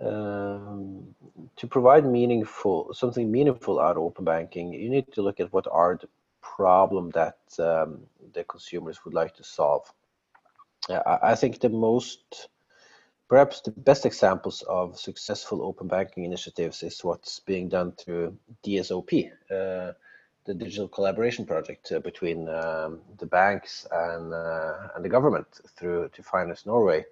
[0.00, 1.14] um,
[1.56, 5.66] to provide meaningful something meaningful out of open banking, you need to look at what
[5.70, 6.08] are the
[6.40, 8.00] problem that um,
[8.32, 9.92] the consumers would like to solve.
[10.88, 12.48] I, I think the most
[13.28, 19.30] perhaps the best examples of successful open banking initiatives is what's being done through DSOP,
[19.50, 19.92] uh,
[20.44, 26.08] the digital collaboration project uh, between um, the banks and uh, and the government through
[26.14, 27.04] to Finance Norway.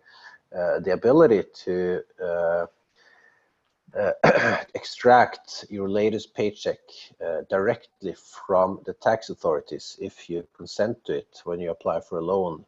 [0.57, 2.67] Uh, the ability to uh,
[3.95, 4.13] uh,
[4.75, 6.79] extract your latest paycheck
[7.51, 8.15] directly
[8.45, 12.65] from the tax authorities if you consent to it when you apply for a loan.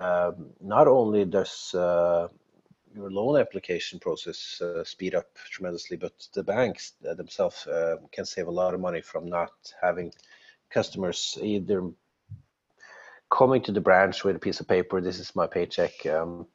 [0.00, 1.74] Um, not only does
[2.94, 8.46] your loan application process uh, speed up tremendously, but the banks themselves uh, can save
[8.46, 9.50] a lot of money from not
[9.82, 10.12] having
[10.70, 11.90] customers either
[13.30, 16.46] coming to the branch with a piece of paper, this is my paycheck, um,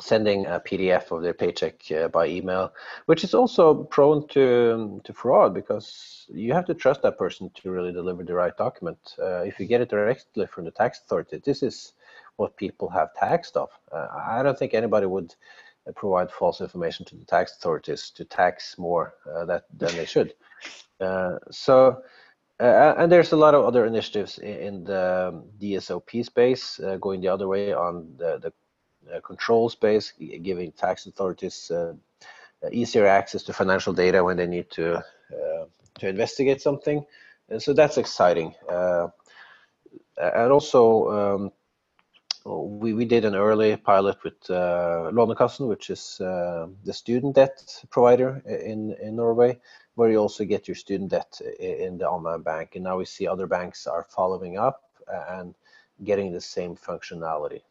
[0.00, 2.72] sending a PDF of their paycheck uh, by email,
[3.06, 7.70] which is also prone to to fraud because you have to trust that person to
[7.70, 8.98] really deliver the right document.
[9.18, 11.92] Uh, if you get it directly from the tax authority, this is
[12.36, 13.70] what people have taxed of.
[13.90, 15.34] Uh, I don't think anybody would
[15.86, 20.06] uh, provide false information to the tax authorities to tax more uh, that than they
[20.06, 20.34] should.
[21.00, 22.02] Uh, so.
[22.58, 27.48] and there's a lot of other initiatives in, in the DSOP space going the other
[27.48, 28.50] way on the, the uh,
[29.24, 31.94] control space, giving tax authorities uh,
[32.72, 35.64] easier access to financial data when they need to uh,
[35.98, 37.04] to investigate something.
[37.48, 38.54] And so that's exciting.
[38.68, 41.52] and also, um,
[42.44, 47.82] we, we did an early pilot with uh, Lånekassen, which is uh, the student debt
[47.90, 49.58] provider in, in Norway,
[49.94, 52.72] where you also get your student debt in the online bank.
[52.74, 54.82] And now we see other banks are following up
[55.30, 55.54] and
[56.04, 57.62] getting the same functionality.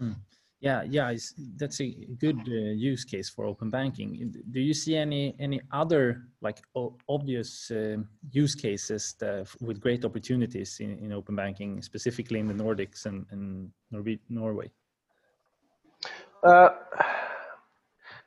[0.00, 0.16] Mm.
[0.60, 1.14] Yeah, yeah,
[1.56, 4.30] that's a good uh, use case for open banking.
[4.50, 6.60] Do you see any any other like
[7.08, 7.96] obvious uh,
[8.30, 13.24] use cases that, with great opportunities in, in open banking, specifically in the Nordics and,
[13.30, 13.70] and
[14.28, 14.70] Norway?
[16.42, 16.68] Uh,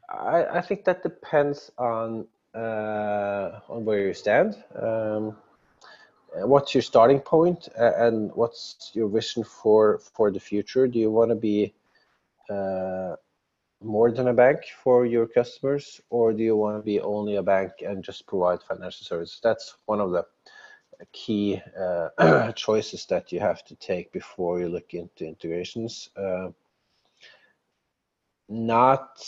[0.09, 4.55] I, I think that depends on uh, on where you stand.
[4.75, 5.37] Um,
[6.35, 10.87] what's your starting point and what's your vision for for the future?
[10.87, 11.73] Do you want to be
[12.49, 13.15] uh,
[13.81, 17.43] more than a bank for your customers, or do you want to be only a
[17.43, 19.39] bank and just provide financial services?
[19.43, 20.25] That's one of the
[21.11, 26.09] key uh, choices that you have to take before you look into integrations.
[26.15, 26.49] Uh,
[28.49, 29.21] not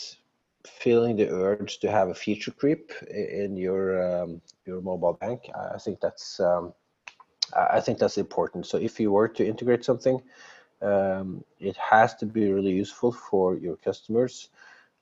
[0.66, 5.50] feeling the urge to have a feature creep in your um, your mobile bank.
[5.74, 6.74] I think that's um,
[7.56, 8.66] I think that's important.
[8.66, 10.22] So if you were to integrate something,
[10.82, 14.50] um, it has to be really useful for your customers,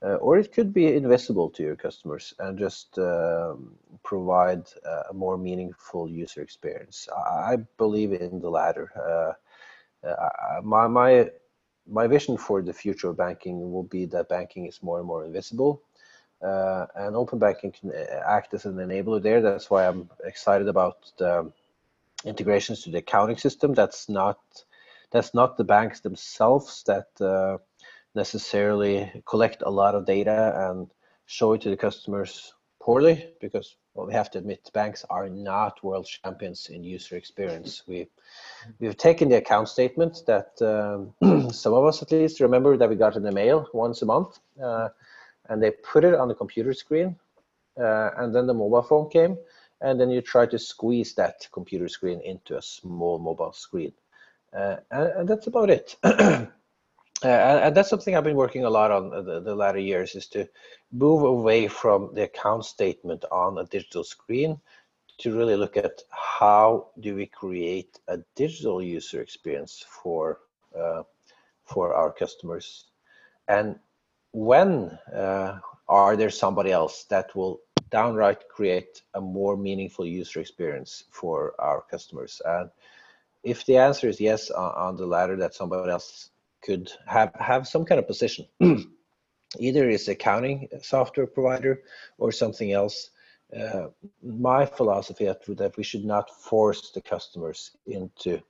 [0.03, 4.63] uh, or it could be invisible to your customers and just um, provide
[5.09, 7.07] a more meaningful user experience.
[7.15, 8.91] I believe in the latter.
[8.95, 11.29] Uh, uh, my my
[11.87, 15.25] my vision for the future of banking will be that banking is more and more
[15.25, 15.81] invisible.
[16.41, 19.41] Uh, and open banking can uh, act as an enabler there.
[19.41, 21.51] That's why I'm excited about the
[22.25, 23.73] integrations to the accounting system.
[23.73, 24.39] That's not
[25.11, 27.57] that's not the banks themselves that uh,
[28.15, 30.89] necessarily collect a lot of data and
[31.25, 35.83] show it to the customers poorly because well, we have to admit banks are not
[35.83, 37.83] world champions in user experience.
[37.87, 38.07] We
[38.79, 42.95] we've taken the account statement that um, some of us at least remember that we
[42.95, 44.89] got in the mail once a month, uh,
[45.49, 47.15] and they put it on the computer screen,
[47.79, 49.37] uh, and then the mobile phone came,
[49.83, 53.91] and then you try to squeeze that computer screen into a small mobile screen.
[54.57, 55.97] Uh, and, and, that's about it.
[56.03, 56.45] uh,
[57.23, 60.47] and that's something I've been working a lot on the, the, latter years is to
[60.91, 64.59] move away from the account statement on a digital screen
[65.19, 70.39] to really look at how do we create a digital user experience for
[70.77, 71.03] uh,
[71.65, 72.85] for our customers
[73.47, 73.79] and
[74.31, 77.61] when uh, are there somebody else that will
[77.93, 82.41] downright create a more meaningful user experience for our customers?
[82.43, 82.69] And
[83.43, 86.31] if the answer is yes on, the latter, that somebody else
[86.63, 88.47] could have, have some kind of position,
[89.59, 91.83] either is accounting software provider
[92.17, 93.11] or something else.
[93.55, 93.87] Uh,
[94.23, 98.41] my philosophy is that we should not force the customers into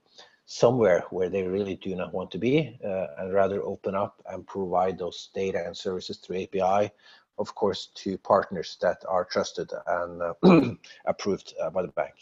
[0.45, 4.45] somewhere where they really do not want to be uh, and rather open up and
[4.45, 6.91] provide those data and services through API
[7.37, 10.33] of course, to partners that are trusted and uh,
[11.05, 12.13] approved uh, by the bank.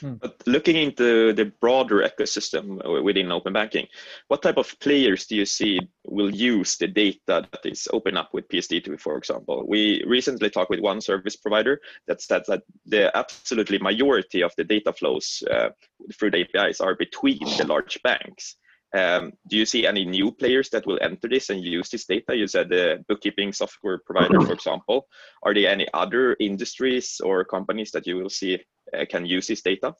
[0.00, 0.14] Hmm.
[0.14, 3.86] But looking into the broader ecosystem within open banking,
[4.26, 8.34] what type of players do you see will use the data that is open up
[8.34, 9.64] with PSD2, for example?
[9.68, 14.64] We recently talked with one service provider that said that the absolutely majority of the
[14.64, 15.68] data flows uh,
[16.12, 18.56] through the APIs are between the large banks.
[18.94, 22.36] Um, do you see any new players that will enter this and use this data?
[22.36, 25.08] You said the bookkeeping software provider, for example.
[25.42, 28.60] Are there any other industries or companies that you will see
[28.96, 29.94] uh, can use this data?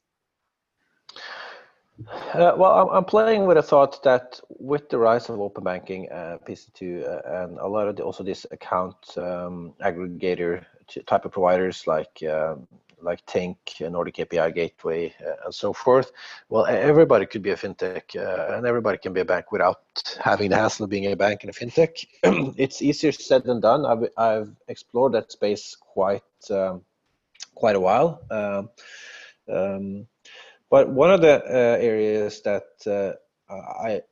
[2.35, 6.39] Uh, well, I'm, playing with a thought that with the rise of open banking, uh,
[6.47, 10.65] PSD2, uh, and a lot of the, also this account um, aggregator
[11.07, 12.67] type of providers like um,
[13.05, 16.11] like Tink, Nordic API Gateway, uh, and so forth.
[16.49, 19.83] Well, everybody could be a fintech, uh, and everybody can be a bank without
[20.21, 22.07] having the hassle of being a bank and a fintech.
[22.57, 23.87] it's easier said than done.
[23.87, 26.83] I've, I've explored that space quite um,
[27.55, 28.21] quite a while.
[28.31, 28.71] Um,
[29.49, 30.07] um,
[30.71, 33.13] but one of the uh, areas that uh,
[33.53, 34.03] I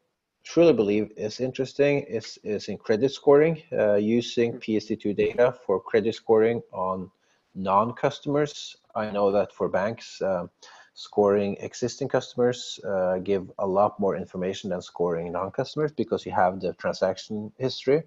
[0.44, 6.14] truly believe is interesting is, is in credit scoring, uh, using PSD2 data for credit
[6.14, 7.10] scoring on
[7.54, 8.76] non-customers.
[8.94, 10.46] I know that for banks, uh,
[10.94, 16.60] scoring existing customers uh, give a lot more information than scoring non-customers because you have
[16.60, 18.02] the transaction history.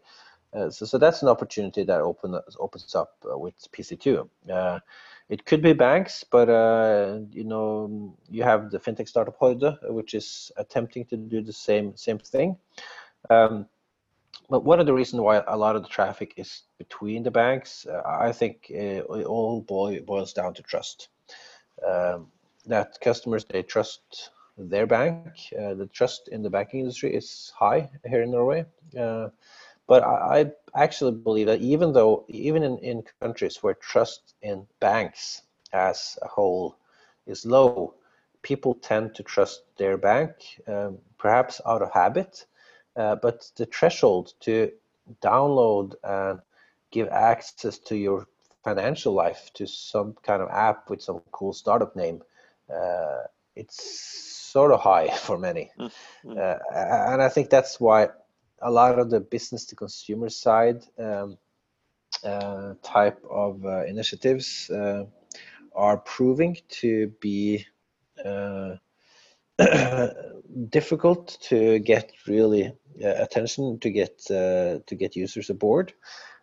[0.54, 4.30] Uh, so, so that's an opportunity that open, opens up uh, with PSD2.
[4.50, 4.80] Uh,
[5.28, 10.14] it could be banks, but uh, you know you have the fintech startup Hoide, which
[10.14, 12.58] is attempting to do the same same thing.
[13.30, 13.66] Um,
[14.50, 17.86] but one of the reasons why a lot of the traffic is between the banks,
[17.86, 21.10] uh, I think uh, it all boils down to trust.
[21.86, 22.28] Um,
[22.66, 25.28] that customers they trust their bank.
[25.58, 28.66] Uh, the trust in the banking industry is high here in Norway.
[28.98, 29.30] Uh,
[29.88, 34.66] but I, I, actually believe that even though even in, in countries where trust in
[34.80, 35.44] banks
[35.74, 36.76] as a whole
[37.28, 37.94] is low,
[38.42, 40.32] people tend to trust their bank,
[40.68, 42.46] um, perhaps out of habit
[42.96, 44.72] uh, but the threshold to
[45.22, 46.40] download and
[46.92, 48.28] give access to your
[48.64, 52.22] financial life to some kind of app with some cool startup name,
[52.74, 53.24] uh,
[53.56, 53.84] it's
[54.56, 55.72] sort of high for many.
[55.78, 55.90] Mm
[56.24, 56.38] -hmm.
[56.38, 58.10] uh, and I think that's why
[58.60, 61.38] a lot of the business to consumer side um,
[62.24, 65.04] uh, type of uh, initiatives uh,
[65.76, 67.66] are proving to be
[68.26, 68.76] uh,
[70.70, 75.94] difficult to get really attention to get uh, to get users aboard,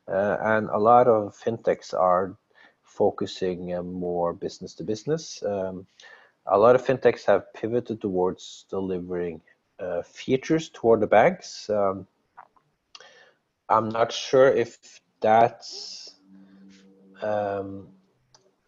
[0.08, 2.36] uh, and a lot of fintechs are
[2.82, 5.42] focusing more business to business.
[5.42, 5.86] Um,
[6.46, 9.40] a lot of fintechs have pivoted towards delivering
[10.04, 11.68] features toward the banks.
[11.70, 12.06] Um,
[13.68, 16.14] I'm not sure if that's
[17.22, 17.88] um,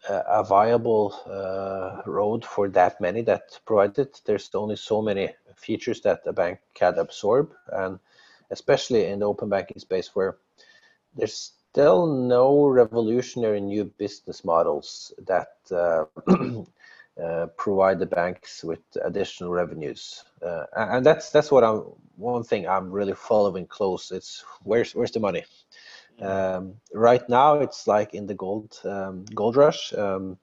[0.09, 4.09] a viable uh, road for that many that provided.
[4.25, 7.99] There's only so many features that a bank can absorb, and
[8.51, 10.37] especially in the open banking space where
[11.15, 16.05] there's still no revolutionary new business models that uh,
[17.23, 21.83] uh, provide the banks with additional revenues, uh, and that's that's what I'm
[22.17, 24.11] one thing I'm really following close.
[24.11, 25.45] It's where's where's the money?
[26.21, 30.37] Um, right now, it's like in the gold um, gold rush, um,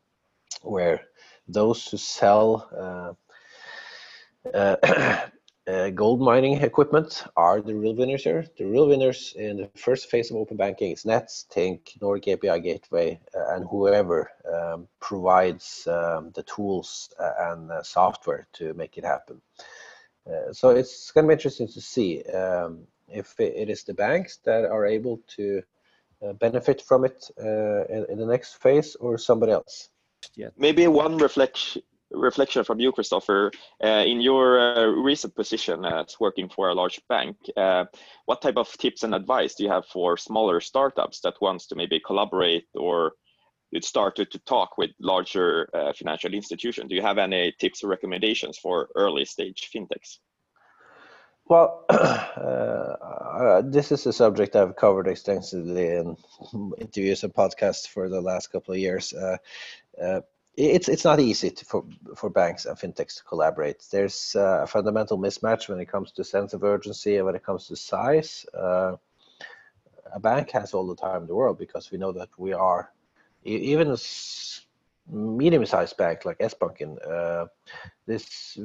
[0.63, 1.01] where
[1.49, 4.77] those who sell uh, uh,
[5.67, 8.45] uh, gold mining equipment are the real winners here.
[8.59, 12.61] The real winners in the first phase of open banking is Nets, Tink, Nordic API
[12.61, 19.05] Gateway, uh, and whoever um, provides um, the tools uh, and software to make it
[19.05, 19.41] happen.
[20.27, 24.39] Uh, so it's going to be interesting to see um, if it is the banks
[24.45, 25.63] that are able to
[26.23, 29.89] uh, benefit from it uh, in, in, the next phase or somebody else.
[30.37, 30.51] Yeah.
[30.57, 31.83] Maybe one reflection
[32.13, 33.51] reflection from you, Christopher.
[33.83, 37.85] Uh, in your uh, recent position as working for a large bank, uh,
[38.27, 41.75] what type of tips and advice do you have for smaller startups that wants to
[41.75, 43.13] maybe collaborate or
[43.81, 46.89] start to, to talk with larger uh, financial institutions?
[46.89, 50.19] Do you have any tips or recommendations for early stage fintechs?
[51.53, 56.17] Well, uh, this is a subject I've covered extensively in
[56.79, 59.13] interviews and podcasts for the last couple of years.
[59.13, 59.37] Uh,
[60.03, 60.21] uh,
[60.57, 61.85] it's it's not easy to, for
[62.17, 63.85] for banks and fintechs to collaborate.
[63.93, 67.45] There's uh, a fundamental mismatch when it comes to sense of urgency and when it
[67.45, 68.47] comes to size.
[68.55, 68.97] Uh,
[70.15, 72.91] a bank has all the time in the world because we know that we are
[73.45, 73.95] even
[75.11, 77.47] medium-sized bank like Sbanken, uh,
[78.07, 78.59] this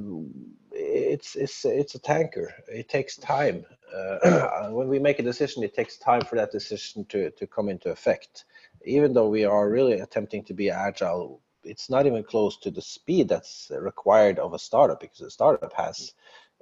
[0.71, 2.53] it's it's it's a tanker.
[2.67, 3.65] It takes time.
[3.93, 7.69] Uh, when we make a decision, it takes time for that decision to to come
[7.69, 8.45] into effect.
[8.85, 12.81] Even though we are really attempting to be agile, it's not even close to the
[12.81, 16.13] speed that's required of a startup because a startup has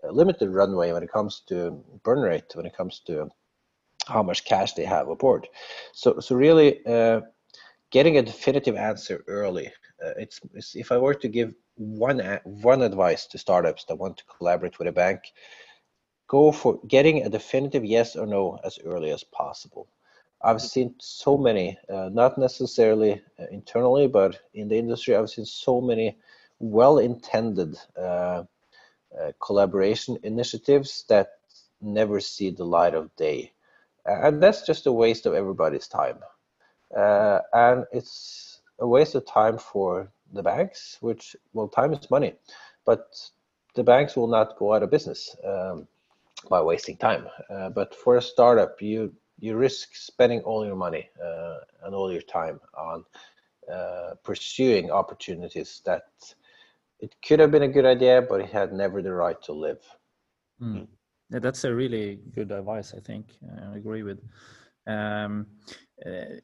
[0.03, 3.30] a limited runway when it comes to burn rate, when it comes to
[4.07, 5.47] how much cash they have aboard.
[5.93, 6.86] So so really.
[6.86, 7.21] Uh,
[7.95, 9.67] getting a definitive answer early.
[10.05, 14.17] Uh, it's, it's, if I were to give one one advice to startups that want
[14.17, 15.21] to collaborate with a bank,
[16.27, 19.87] go for getting a definitive yes or no as early as possible.
[20.41, 25.45] I've seen so many, uh, not necessarily uh, internally, but in the industry, I've seen
[25.45, 26.17] so many
[26.59, 28.43] well-intended uh,
[29.19, 31.27] uh collaboration initiatives that
[31.79, 33.53] never see the light of day,
[34.05, 36.19] and that's just a waste of everybody's time.
[36.95, 42.33] Uh, and it's a waste of time for the banks, which, well, time is money,
[42.85, 43.15] but
[43.75, 45.87] the banks will not go out of business um,
[46.49, 47.27] by wasting time.
[47.49, 52.09] Uh, but for a startup, you you risk spending all your money uh, and all
[52.09, 53.03] your time on
[53.71, 56.03] uh, pursuing opportunities that
[56.99, 59.81] it could have been a good idea, but it had never the right to live.
[60.61, 60.87] Mm.
[61.29, 62.93] Yeah, that's a really good advice.
[62.95, 63.25] I think
[63.59, 64.19] I agree with.
[64.87, 65.47] Um,
[66.05, 66.39] uh,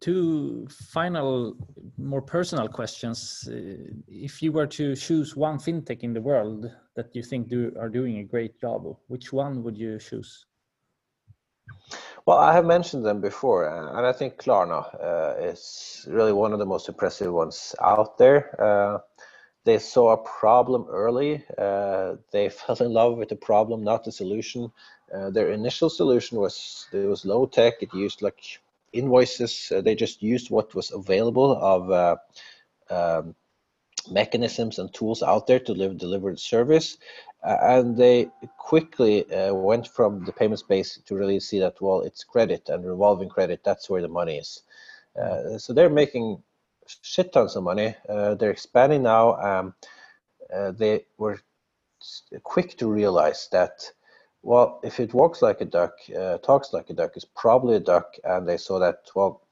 [0.00, 1.56] two final,
[1.96, 3.48] more personal questions.
[3.50, 7.72] Uh, if you were to choose one fintech in the world that you think do,
[7.78, 10.46] are doing a great job, which one would you choose?
[12.26, 16.52] Well, I have mentioned them before, uh, and I think Klarna uh, is really one
[16.52, 18.60] of the most impressive ones out there.
[18.60, 18.98] Uh,
[19.64, 21.44] they saw a problem early.
[21.56, 24.70] Uh, they fell in love with the problem, not the solution.
[25.14, 27.82] Uh, their initial solution was it was low tech.
[27.82, 28.60] It used like
[28.92, 29.72] invoices.
[29.74, 32.16] Uh, they just used what was available of uh,
[32.90, 33.34] um,
[34.10, 36.98] mechanisms and tools out there to live, deliver the service.
[37.44, 42.00] Uh, and they quickly uh, went from the payment space to really see that, well,
[42.00, 43.62] it's credit and revolving credit.
[43.64, 44.62] That's where the money is.
[45.20, 46.42] Uh, so they're making
[47.02, 47.94] shit tons of money.
[48.08, 49.34] Uh, they're expanding now.
[49.36, 49.74] Um,
[50.76, 51.38] they were
[52.42, 53.92] quick to realize that
[54.48, 57.80] well, if it walks like a duck, uh, talks like a duck, it's probably a
[57.80, 59.42] duck, and they saw that well,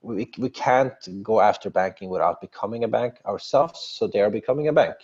[0.00, 4.68] we we can't go after banking without becoming a bank ourselves, so they are becoming
[4.68, 4.96] a bank.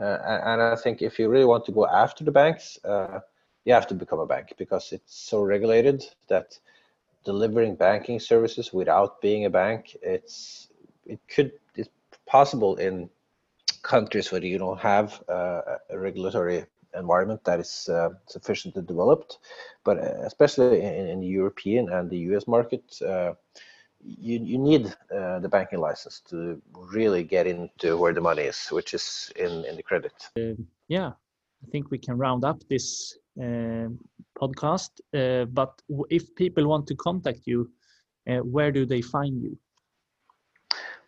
[0.00, 0.16] Uh,
[0.50, 3.20] and I think if you really want to go after the banks, uh,
[3.66, 6.58] you have to become a bank because it's so regulated that
[7.24, 10.68] delivering banking services without being a bank, it's
[11.04, 11.90] it could it's
[12.24, 13.10] possible in
[13.82, 15.60] countries where you don't have uh,
[15.90, 16.64] a regulatory
[16.96, 19.38] environment that is uh, sufficiently developed,
[19.84, 23.32] but uh, especially in, in, the European and the US market, uh,
[24.00, 28.68] you, you need uh, the banking license to really get into where the money is,
[28.68, 30.12] which is in, in the credit.
[30.38, 33.98] Uh, yeah, I think we can round up this um,
[34.38, 34.90] podcast.
[35.52, 37.70] but if people want to contact you,
[38.42, 39.58] where do they find you?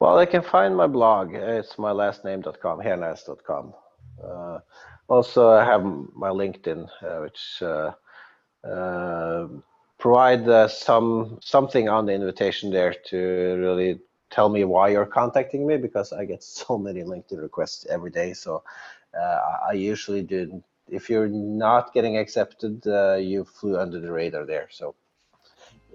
[0.00, 1.34] Well, they can find my blog.
[1.34, 3.74] It's my last name.com, hernaes.com.
[4.22, 4.58] Uh,
[5.08, 5.82] also, I have
[6.14, 7.92] my LinkedIn, uh, which uh,
[8.66, 9.48] uh
[9.98, 13.18] provide some something on the invitation there to
[13.58, 13.98] really
[14.30, 18.32] tell me why you're contacting me because I get so many LinkedIn requests every day.
[18.32, 18.62] So
[19.68, 20.62] I usually do.
[20.90, 24.68] If you're not getting accepted, you flew under the radar there.
[24.70, 24.94] So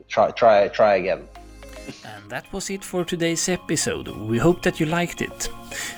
[0.08, 1.28] try try try again.
[2.06, 4.08] And that was it for today's episode.
[4.08, 5.50] We hope that you liked it.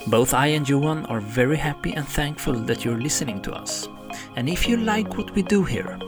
[0.07, 3.87] Both I and Johan are very happy and thankful that you're listening to us.
[4.35, 5.99] And if you like what we do here,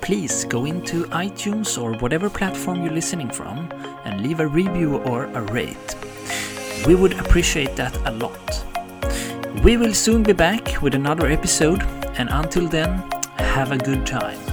[0.00, 3.70] please go into iTunes or whatever platform you're listening from
[4.04, 5.96] and leave a review or a rate.
[6.86, 8.64] We would appreciate that a lot.
[9.62, 11.82] We will soon be back with another episode,
[12.18, 13.08] and until then,
[13.38, 14.51] have a good time.